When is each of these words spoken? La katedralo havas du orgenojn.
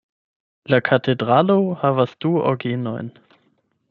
La 0.73 0.77
katedralo 0.87 1.57
havas 1.83 2.15
du 2.25 2.31
orgenojn. 2.53 3.13